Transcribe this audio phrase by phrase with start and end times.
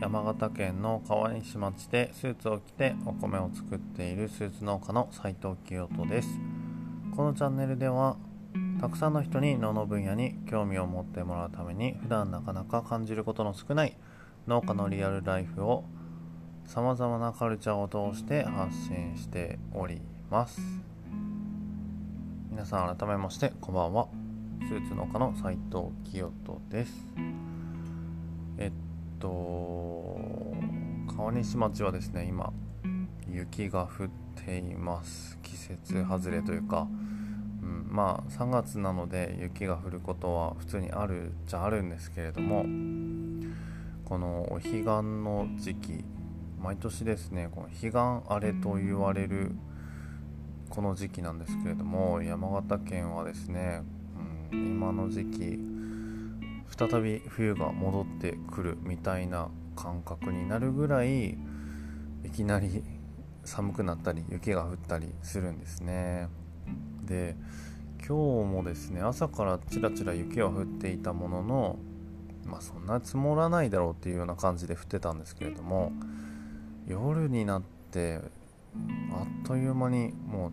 [0.00, 6.28] 山形県の川西町でスーツを着てお米を作っているスーツ農家の斉藤清人です。
[7.16, 8.16] このチャンネルでは
[8.80, 13.96] たくさんの人に農の分野に興味を持ってもらうために普段なかなか感じることの少ない
[14.46, 15.84] 農家のリアルライフを
[16.64, 20.60] さまざまなカルチャーを通して発信しております。
[22.50, 24.06] 皆さん改めましてこんばんは。
[24.68, 26.92] スーツ農家の斉藤清人です。
[28.58, 29.77] えっと
[31.18, 32.52] 川西町はですね今
[33.28, 35.36] 雪が降っています。
[35.42, 36.86] 季節外れというか、
[37.60, 42.64] うん、まあ3月なので雪が降ることは普通にあるじゃあるんですけれども
[44.04, 46.04] このお彼岸の時期
[46.62, 47.98] 毎年ですねこの彼岸
[48.32, 49.56] 荒れと言われる
[50.70, 53.82] この時期なんですけれども山形県はですね、
[54.52, 55.58] うん、今の時期
[56.78, 59.48] 再び冬が戻ってくるみたいな
[59.78, 61.36] 感覚になるぐらいい
[62.34, 62.82] きなり
[63.44, 66.28] 寒くなったり雪が降ったりするんですね。
[67.04, 67.36] で
[67.98, 68.08] 今
[68.44, 71.78] 日もですね朝からちらちら雪は降っていたものの
[72.44, 75.92] まあそんな積もらないだろうっていうような感じで降ってたんですけれども
[76.86, 80.52] 夜になってあっという間にもう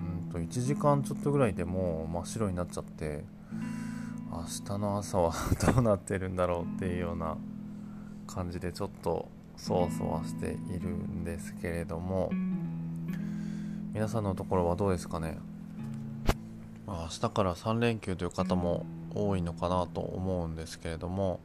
[0.00, 3.24] うんと1時間ちょっとぐらいでもう真っ白になっちゃって
[4.30, 5.32] 明日の朝は
[5.74, 7.36] どうなってるんだろうっていうような
[8.28, 12.30] 感じでちょっとそわそわしているんですけれども
[13.92, 15.38] 皆さんのところはどうですかね、
[16.86, 21.40] まあ、明日から3連休という方も多いのかなと思うんですけれども、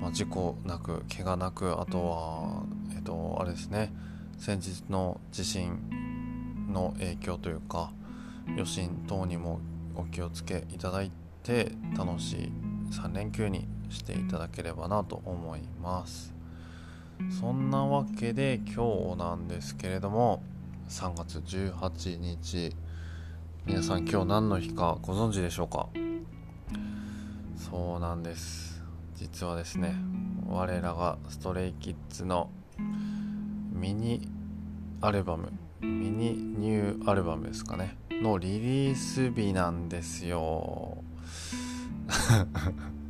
[0.00, 2.62] まあ、事故なく怪我なくあとは
[2.94, 3.92] えっとあれですね。
[4.38, 5.78] 先日の地震
[6.72, 7.92] の影響というか
[8.48, 9.60] 余震等にも
[9.94, 11.12] お気をつけいただい
[11.44, 12.52] て楽しい
[12.90, 16.34] 3連休にしていただければなと思います。
[17.40, 20.42] そんなわけで今日なんですけれども
[20.88, 22.74] 3月18日
[23.64, 25.88] 皆さん今日何の日かご存知でしょうか？
[27.56, 28.82] そうなんです。
[29.14, 29.94] 実はですね
[30.48, 32.50] 我らがストレイキッズの
[33.72, 34.28] ミニ
[35.00, 40.96] アルバムミニニューアルバムですかねのリリース日なんですよ。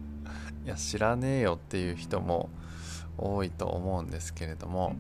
[0.65, 2.49] いや知らねえよっていう人も
[3.19, 4.97] 多いと思うんですけれども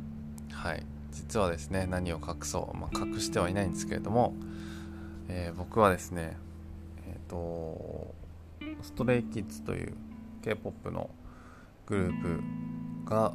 [0.52, 0.84] はい。
[1.12, 4.34] 実はですね何を隠そう、まあ、隠してはいないんですけれども、
[5.28, 6.36] えー、僕はですね
[7.06, 8.14] えっ、ー、と
[8.82, 9.94] ストレイキッズという
[10.42, 11.10] K-POP の
[11.86, 12.22] グルー
[13.04, 13.32] プが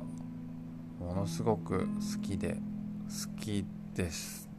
[1.00, 4.50] ものすごく好きで好きです。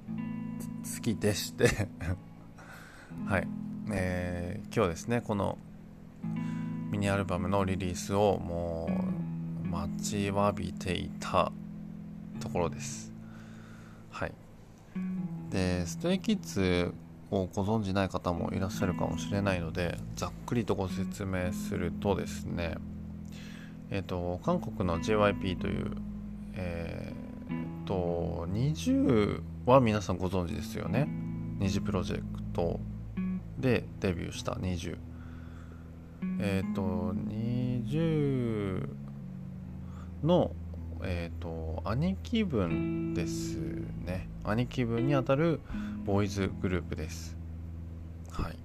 [0.97, 1.89] 好きでして。
[3.27, 3.49] はい、
[3.91, 5.59] えー、今日ですねこの
[6.91, 8.89] ミニアルバムのリリースをも
[9.63, 11.53] う待ちわびていた
[12.41, 13.13] ところです。
[14.11, 14.33] はい。
[15.51, 16.95] でストレイキッズ
[17.31, 22.77] をご存じない方もいらっしゃるかもしれないのでざっくりとご説明するとですね
[23.91, 25.93] えっ、ー、と韓国の JYP という
[26.55, 27.13] え
[27.53, 31.07] っ、ー、と20は皆さんご存知ですよね。
[31.59, 32.23] 二次プロジェク
[32.55, 32.81] ト
[33.59, 34.97] でデビューした20
[36.41, 38.89] えっ、ー、と20
[40.23, 40.53] の
[41.03, 43.57] えっ、ー、と兄貴分です
[44.05, 44.29] ね。
[44.45, 45.61] 兄貴分にあたる
[46.05, 47.37] ボーイズグループです。
[48.31, 48.57] はい。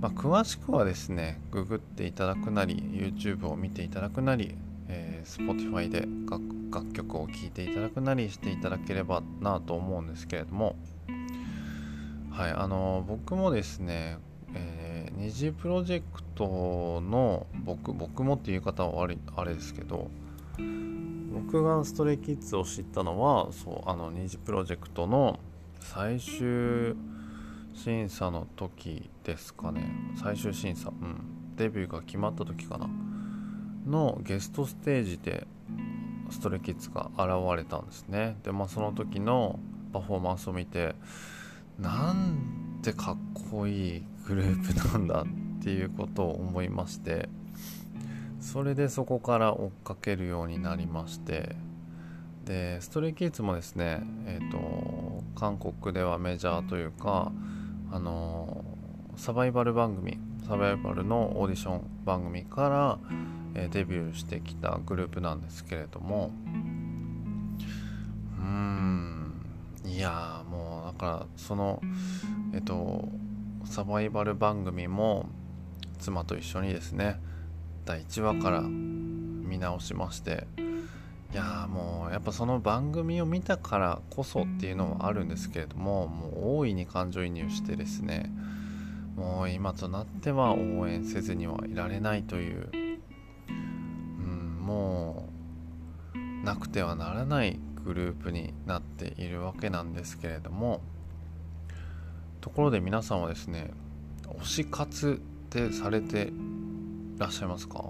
[0.00, 4.56] まあ、詳しくはですねググっていただくなり YouTube を見ていただくなり、
[4.88, 6.08] えー、Spotify で
[6.72, 10.76] 楽曲を聴いていただくなりしていただければなと思うんですけれども。
[12.30, 12.50] はい。
[12.50, 14.18] あの僕もですね、
[15.22, 20.10] 二次プロジェクトの僕僕もっていう方は悪いあれですけど
[21.32, 25.38] 僕がストレイキッズを知ったのはそうあの二次プロジェクトの
[25.78, 26.96] 最終
[27.72, 29.84] 審査の時ですかね。
[30.20, 31.54] 最終審査うん。
[31.54, 32.90] デビューが決まった時かな。
[33.86, 35.46] のゲストステージで
[36.30, 38.36] ストレイキッズが現れたんですね。
[38.42, 39.60] でまあその時の
[39.92, 40.96] パフォーマンスを見て
[41.78, 43.16] なんてかっ
[43.52, 44.02] こいい
[44.32, 45.26] グループなんだ
[45.60, 47.28] っていうことを思いまして
[48.40, 51.54] それでそこから追っかけるようになりまして
[52.46, 57.30] でストレイキッズもですねえっ、ー、と韓国ではメジャーというか
[57.92, 58.64] あの
[59.16, 60.18] サバイバル番組
[60.48, 62.98] サバイバルのオーディション番組から、
[63.54, 66.32] え、デビューしてきたグループなんですけれども
[68.38, 69.32] うーん
[69.84, 71.80] いやもうだからその
[72.54, 73.08] えっ、ー、と
[73.64, 75.26] サバイバル番組も
[75.98, 77.20] 妻と一緒にですね
[77.84, 80.46] 第1話から見直しまして
[81.32, 88.30] いやもうやっぱその番組を見たからこそっていうのもあるんですけれどももう大いに感情移入してですね
[89.16, 92.70] もう今となっては応援せずにはいられないという、
[93.48, 95.28] うん、も
[96.14, 100.80] うなくてはならないグループになっているわけなんですけれども
[102.42, 103.70] ところで皆さんはですね
[104.40, 106.30] 推し活ってされて
[107.16, 107.84] らっしゃいますか？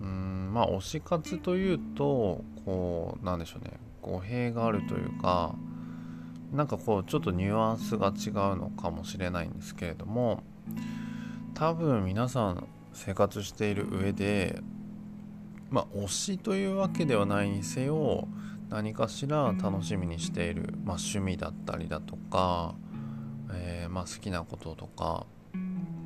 [0.00, 3.72] うんまあ推し活というとこうなんでしょうね。
[4.02, 5.54] 語弊があるというか
[6.52, 10.42] なんかこうちょっとニュアンスが違うのかもしれないんですけれども
[11.54, 14.60] 多分皆さん生活している上で
[15.70, 18.26] まあ推しというわけではないにせよ
[18.68, 22.74] 何かしら楽しみにしている、まあ、趣味だったりだとか、
[23.52, 25.26] えー、まあ、好きなこととか、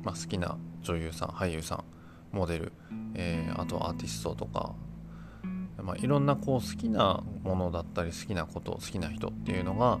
[0.03, 1.83] まあ、好きな女優さん俳優さん
[2.31, 2.73] モデル、
[3.15, 4.73] えー、あとアーティストとか、
[5.81, 9.99] まあ、いろんなこう好きなものだったり好きなこと好きな人っていうのが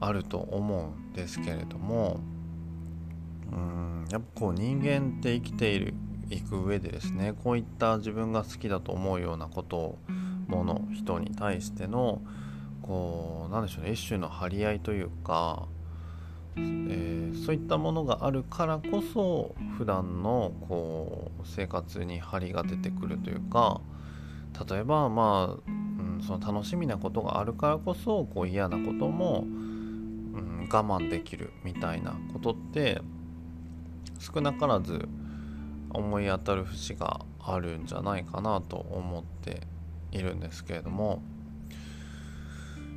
[0.00, 2.20] あると思うんですけれども
[3.52, 5.94] うんやっぱこう人間って生きている
[6.30, 9.98] いく上でですねこういった自分が好きだと思うようなことを
[10.46, 12.20] もの人に対しての
[12.82, 15.68] こうなんでしょうね一種の張り合いというか
[16.56, 23.80] えー、そういったものがあるからこそ普段のこう生活に張りが出てくるというか
[24.68, 33.00] 例えばまあ、うん、その楽しみなことがあるからこそこう嫌なことも、うん、我慢できるみたいなことって
[34.18, 35.08] 少なからず
[35.90, 39.62] 思い当たる節があるんじゃないかなと思って
[40.12, 41.22] いるんですけれども。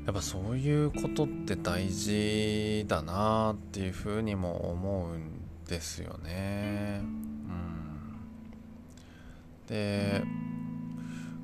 [0.05, 7.01] やっぱそういうことって大事だなっていうふうにも思うんですよね。
[7.01, 8.19] うん、
[9.67, 10.21] で、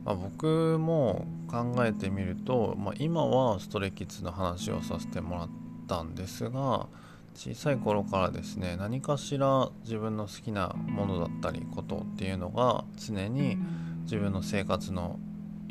[0.06, 5.50] まあ、僕も考えてみると、まあ、今はストレキッズの話をさせてもらっ
[5.88, 6.88] たんですが
[7.34, 13.58] 小さい頃からですね何かしら自分の好きなものだったりことっていうのが常に
[14.04, 15.20] 自分の生活の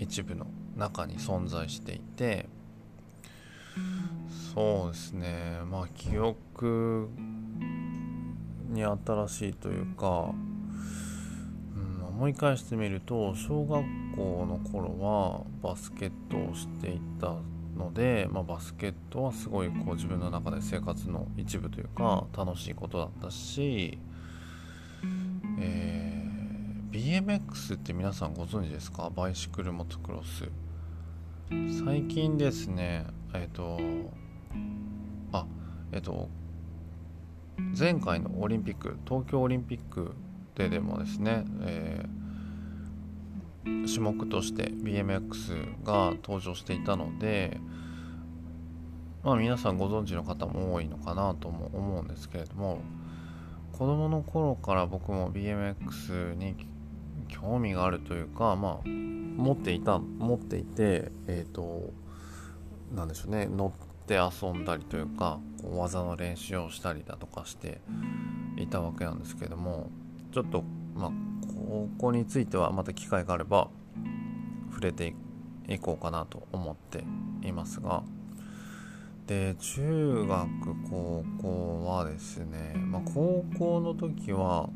[0.00, 2.48] 一部の中に存在していて
[4.54, 5.60] そうですね。
[5.70, 7.08] まあ記憶
[8.68, 10.32] に新しいというか、
[11.76, 13.84] うん、思い返してみると小学
[14.16, 17.36] 校の頃はバスケットをしていた
[17.76, 23.98] ので、まあ、バスケットはすごいこう自分の中で生活の一部というか楽しいことだったし、
[25.60, 26.09] えー、
[26.90, 29.10] BMX って皆さんご存知ですか？
[29.14, 30.48] バイシクルモトクロス。
[31.84, 33.78] 最近ですねえっ、ー、と
[35.32, 35.46] あ
[35.92, 36.28] えっ、ー、と
[37.78, 40.16] 前回のオリンピック東京オリンピック
[40.56, 47.60] ででもですね、えー、種目として BMX が登場していたので
[49.22, 52.80] まあ皆さんご存知の方も多いのかなとも思うんですけれども
[53.72, 56.56] 子供の頃から僕も BMX に
[57.28, 61.92] 興味があるというかまあ持っていた持っていてえっ、ー、と
[62.94, 67.80] なんでしょうね乗って遊んだりというか技の練習をしたりだとかして
[68.56, 69.90] いたわけなんですけども
[70.32, 71.10] ちょっとまあ
[71.68, 73.68] ここについてはまた機会があれば
[74.70, 75.14] 触れて
[75.68, 77.04] いこうかなと思って
[77.46, 78.02] いますが
[79.26, 80.48] で中学
[80.90, 84.68] 高校はですね、まあ、高校の時は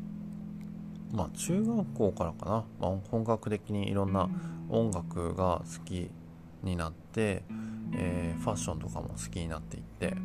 [1.15, 4.29] まあ中学校からかな、まあ、本格的にいろんな
[4.69, 6.09] 音楽が好き
[6.63, 7.43] になって
[7.93, 10.15] えー、ファッションとかも好きになっていって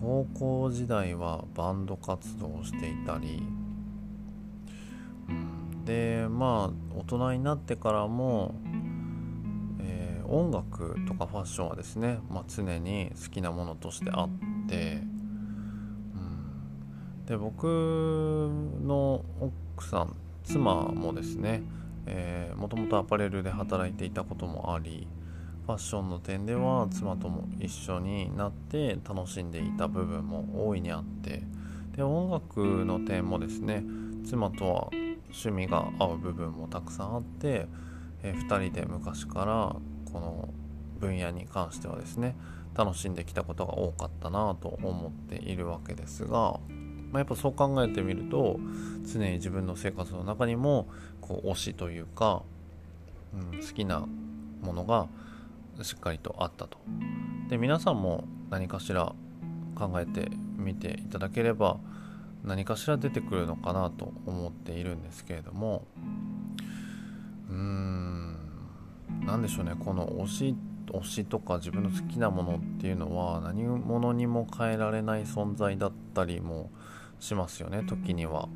[0.00, 3.42] 高校時代はバンド活動をしていたり、
[5.28, 8.54] うん、でまあ大人になってからも、
[9.80, 14.28] えー、音楽とかファッションはですね、まあ、常に好きなものとしてあっ
[14.68, 15.02] て、
[16.14, 17.64] うん、で僕
[18.84, 19.24] の
[19.76, 21.62] 奥さん妻もですね
[22.56, 25.06] もともとアパレルで働いていたこともあり
[25.66, 31.42] ファッションの点では妻とも一緒になって楽しんでいた部分も大いにあって
[31.96, 33.84] で音楽の点もですね
[34.26, 34.88] 妻とは
[35.26, 37.66] 趣味が合う部分もたくさんあって、
[38.22, 39.76] えー、2人で昔から
[40.12, 40.48] この
[40.98, 42.36] 分野に関してはですね
[42.74, 46.58] 楽しんできたことが多かったなと思っているわけですが、
[47.12, 48.58] まあ、やっぱそう考えてみると
[49.04, 50.88] 常に自分の生活の中にも
[51.20, 52.42] こう推しというか、
[53.34, 54.06] うん、好きな
[54.62, 55.08] ものが
[55.82, 56.78] しっかりとあったと。
[57.48, 59.14] で皆さんも何かしら
[59.74, 61.78] 考えてみていただければ
[62.44, 65.84] 何かしら出てくるのかなと思っているんですけれども
[67.50, 68.36] うーん
[69.26, 69.74] 何でしょうね。
[69.78, 76.70] この推し推しとか自分の好きなものっていうのは何者にも変えられない存在だったりも
[77.22, 78.48] しますよね時には。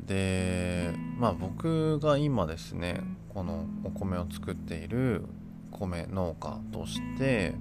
[0.00, 3.02] でまあ僕が今ですね
[3.34, 5.24] このお米を作っている
[5.72, 7.54] 米農家として、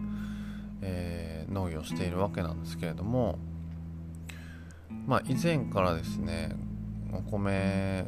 [0.81, 3.39] えー、農業しているわけなんですけれども
[5.07, 6.55] まあ以前からですね
[7.11, 8.05] お米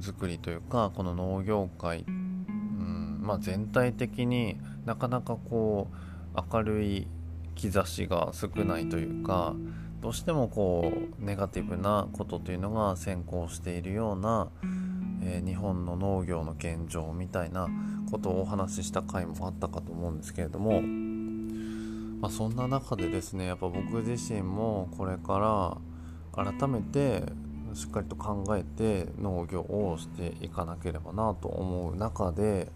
[0.00, 5.88] 作りというかこの農業界、うんまあ、全体的になかなかこ
[6.34, 7.08] う明るい
[7.56, 9.54] 兆しが少ないというか
[10.02, 14.48] どうしてもこうネガティブなことというのが先行しているような、
[15.22, 17.68] えー、日本の農業の現状みたいな
[18.10, 20.82] ことをお話しした回もあったかと思うんですけれども、
[22.20, 25.80] まあ、そんな中でですねやっぱ僕自身もこれか
[26.34, 27.22] ら改めて
[27.74, 32.72] しっかりと考えて農業をしていかなければなと思う中で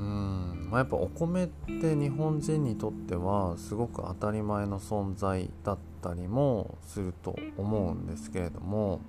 [0.00, 9.02] うん、まあ、やっぱお米って日本人にとってはすごく当たり前の存在だったりもすると思うんですけれども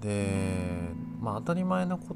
[0.00, 2.14] でまあ当たり前のこ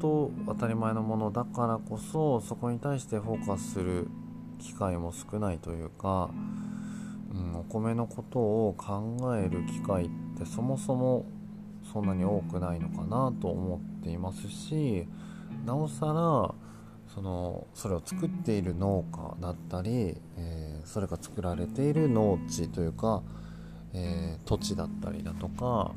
[0.00, 4.06] と当たり前のものだからこそそこに対してフォーカスする
[4.60, 6.30] 機会も少ないというか、
[7.34, 11.26] うん、お米のことを考える機会ってそもそも
[11.92, 15.08] そんなに多くないのかなと思っていますし
[15.66, 16.54] なおさら
[17.12, 23.22] そのそれを作っている農家だったり、えー、それが作られている農地というか、
[23.92, 25.92] えー、土地だったりだとか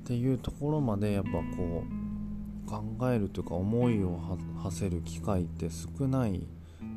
[0.00, 4.18] っていうところまでやっぱこう考えるというか思いを
[4.64, 6.44] 馳せる機会って少ない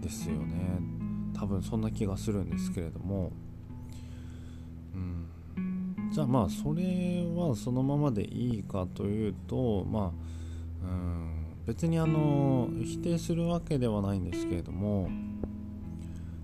[0.01, 0.79] ですよね。
[1.37, 3.31] 多分そんな気がするんですけれども、
[4.95, 10.13] うん、じゃあまあそれはそのままでいいかというとま
[10.83, 11.44] あうん。
[11.65, 15.09] 別にあの否定するわけではないんですけれども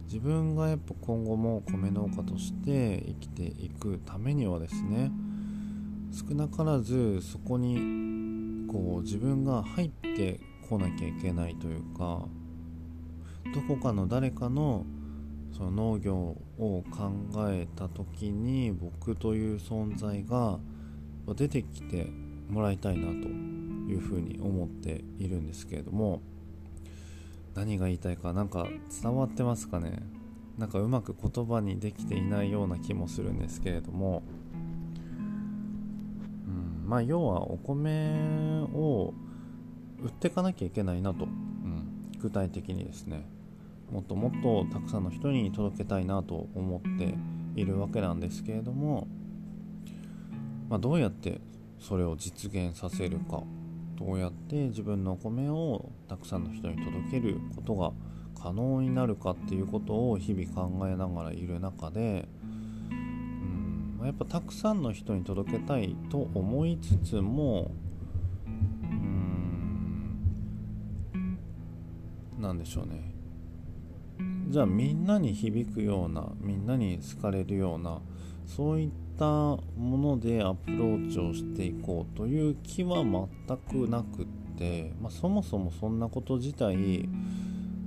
[0.05, 5.11] 自分がやっぱ今後も米農家として生きていくためにはですね
[6.11, 12.25] 少なからずそこにこう自分が入ってこなきゃいけないというか
[13.53, 14.85] どこかの誰かの
[15.55, 17.11] その農業を考
[17.49, 20.59] えた時に僕という存在が
[21.35, 22.07] 出てきて
[22.49, 23.60] もらいたいなと
[23.91, 26.21] いうふうに思っているんですけれども
[27.53, 28.67] 何が言いたいかなんか
[29.01, 29.99] 伝わってますかね？
[30.57, 34.23] なんかうまく言葉にできていないような気もするんですけれども、
[36.47, 39.13] うん、まあ要はお米を
[40.01, 43.27] 売っていかなきゃいけないなと、うん、具体的にですね。
[43.91, 47.15] もっともっとたくさんの人に届けたいなと思って
[47.55, 49.07] いるわけなんですけれども、
[50.69, 51.41] まあ、どうやって
[51.77, 53.43] それを実現させるか。
[54.05, 57.91] どうやって自分のお米をたくさんの人に届けることが
[58.41, 62.27] 可能になるかっていうことを日々考えながらいる中で
[62.89, 67.69] うんやっぱたくさんの人に届けたいと思いつつも
[68.43, 70.17] うん
[72.39, 73.11] 何でしょうね。
[74.47, 78.01] じゃあみんなに響くようなみんなに好かれるような
[78.47, 84.25] そういったものでアプローチをしていこうという気は全くなくっ
[84.57, 87.09] て、まあ、そもそもそんなこと自体、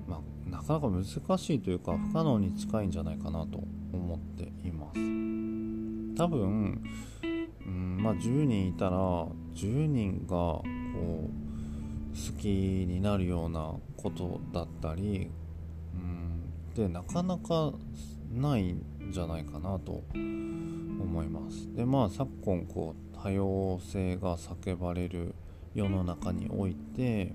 [0.07, 3.63] まあ、なかなか難しいというか不可能に近いんじゃないかなと
[3.93, 4.99] 思っています。
[6.17, 6.81] 多分、
[7.67, 11.45] うんまあ、10人いたら10人がこう
[12.15, 15.31] 好きになるようなことだったり、
[15.95, 17.73] うん、でなかなか
[18.33, 20.03] ないんじゃないかなと
[21.15, 21.73] 思います。
[21.75, 25.35] でまあ昨今こう多様性が叫ばれる
[25.73, 27.33] 世の中において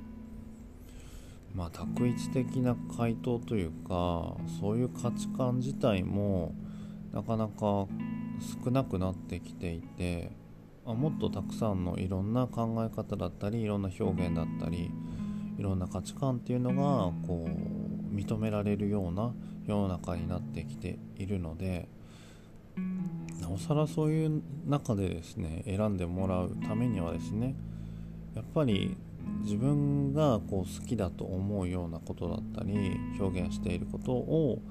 [1.56, 6.54] まあ択一的な回答というかそういう価値観自体も
[7.14, 7.88] なかなか
[8.66, 10.32] 少なくなってきていて、
[10.86, 14.92] あ、もっとたくさんのいろんな考え方だったりいろんな表現だったり
[15.58, 19.34] いろんな価値観っていうのがこう認められるような
[19.66, 21.88] 世の中になってきているので
[23.50, 27.56] なおさらそういう中でですね選んでもらうためにはですね
[28.36, 28.96] やっぱり
[29.44, 34.62] 自分がこう好きだと思うようなことだったり表現していることを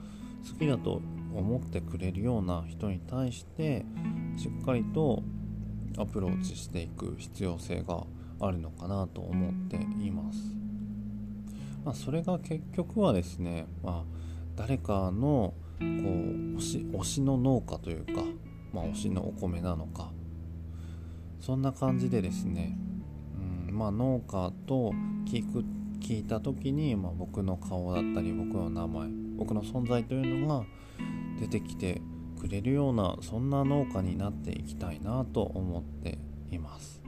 [0.48, 1.02] 好きだと
[1.34, 3.84] 思ってくれるような人に対して
[4.36, 5.22] しっかりと
[5.98, 8.04] アプローチしていく必要性が
[8.40, 10.38] あるのかなと思っています。
[11.84, 14.04] まあ、それが結局はですね、まあ、
[14.56, 18.22] 誰かのこう推し推しの農家というか、
[18.72, 20.10] まあ、推しのお米なのか、
[21.40, 22.78] そんな感じでですね、
[23.68, 24.92] うん、まあ農家と
[25.26, 25.64] 聞く
[26.00, 30.64] 聞いた時に、まあ、僕の顔だったり僕の名前僕の存在というのが
[31.40, 32.00] 出てきて
[32.38, 36.18] くれるようなそんな農家になっていきたいなと思って
[36.50, 37.02] います、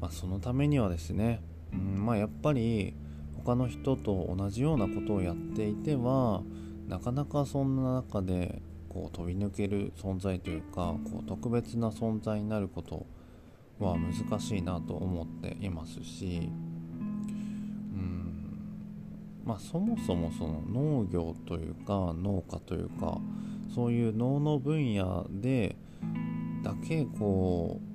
[0.00, 2.94] まあ、そのためにはですね、うんまあ、やっぱり
[3.36, 6.42] 他の人と同じようなことをやっていては
[6.88, 13.06] なかなかそんな中でこう飛び抜ける存在というかこう特別な存在になること
[13.78, 16.50] は難しいなと思っていますし
[17.94, 18.44] うん
[19.44, 23.18] まあそもそもその農業というか農家というか
[23.74, 25.76] そういう農の分野で
[26.62, 27.90] だけこう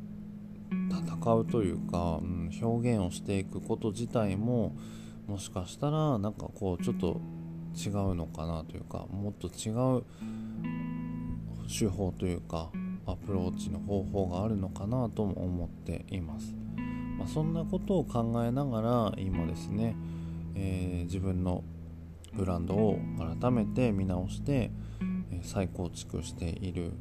[0.89, 4.75] 戦うというか、うん、表現をしていくこと自体も
[5.27, 7.19] もしかしたらなんかこうちょっと
[7.75, 10.03] 違うのかなというかもっと違う
[11.67, 12.69] 手法というか
[13.05, 16.53] アプローチの方法があるのかなとも思っています、
[17.17, 19.95] まあ、そんなことを考えながら今ですね、
[20.55, 21.63] えー、自分の
[22.34, 23.00] ブランドを
[23.39, 24.69] 改めて見直して、
[25.41, 26.91] 再構築している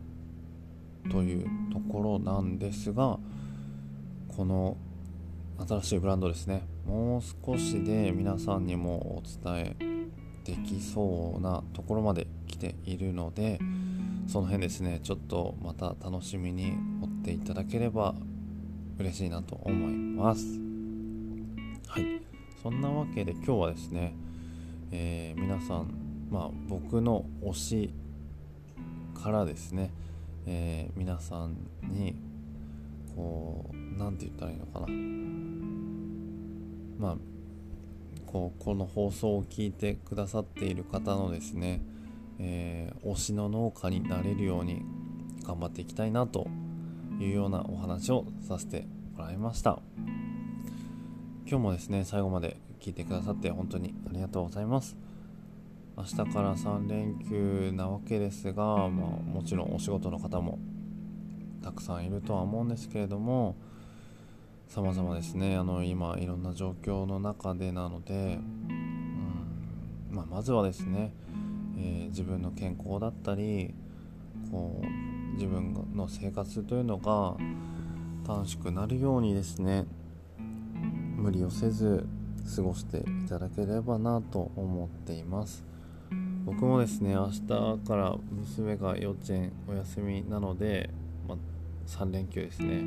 [1.11, 3.18] というところなんですが
[4.28, 4.76] この
[5.68, 9.94] 新しいブランドですねもう少しで皆さんにもお伝え
[10.44, 13.59] できそうなところまで来ているので
[14.26, 18.14] その辺ですねちょっとまた楽しみに追っていただければ
[18.99, 20.45] 嬉しいなと思います。
[21.88, 22.21] はい。
[22.62, 24.14] そんなわけで今日はですね、
[24.90, 25.93] えー、皆さん
[26.31, 27.95] まあ僕の推し
[29.23, 29.90] からですね、
[30.47, 32.16] えー、皆さんに
[33.14, 34.87] こう何て言ったらいいのかな。
[36.99, 37.16] まあ
[38.26, 41.83] こうこの放送を聞いてくださっている方のですね、
[42.38, 44.82] えー、推しの農家になれるように
[45.44, 46.48] 頑張っていきたいなと
[47.20, 49.80] いうようなお話をさせてもらいました。
[51.47, 54.97] 今日もですね最後まで聞いてくださって本当にありがとうございます。
[55.97, 60.58] 明日から3連休なわけですが、まあ、もちろんお仕事の方も
[61.62, 63.54] たくさんいるとは思うんですけれども
[64.66, 69.04] 様々ですねあの今いろんな状況の中でなので、うん
[70.10, 71.12] まあ、まずはですね、
[71.76, 73.75] えー、自分の健康だったり
[74.50, 77.37] こう自分の生活というのが
[78.26, 79.87] 楽しくなるようにですね
[81.17, 82.06] 無理をせず
[82.56, 85.65] 過ごしていただければなと思っています。
[86.45, 87.41] 僕もですね明日
[87.87, 90.91] から娘が幼稚園お休みなので、
[91.26, 91.39] まあ、
[91.87, 92.80] 3連休ですね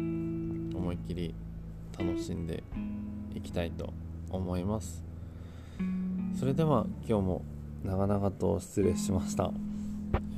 [0.77, 1.33] 思いっきり
[1.97, 2.63] 楽しんで
[3.33, 3.91] いきたいと
[4.29, 5.03] 思います。
[6.39, 7.41] それでは今日も
[7.83, 9.51] 長々と失礼しました、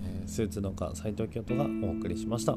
[0.02, 2.56] えー、スーツの家斉藤京都がお送りしました。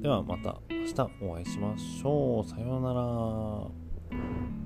[0.00, 2.48] ではまた明日お会いしましょう。
[2.48, 4.61] さようなら。